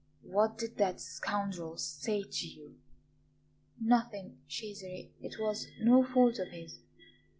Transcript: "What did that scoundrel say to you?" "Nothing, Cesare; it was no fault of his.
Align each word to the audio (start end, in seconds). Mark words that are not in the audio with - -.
"What 0.23 0.57
did 0.57 0.77
that 0.77 0.99
scoundrel 0.99 1.77
say 1.77 2.23
to 2.23 2.47
you?" 2.47 2.79
"Nothing, 3.79 4.39
Cesare; 4.47 5.11
it 5.21 5.39
was 5.39 5.67
no 5.79 6.03
fault 6.03 6.39
of 6.39 6.47
his. 6.47 6.79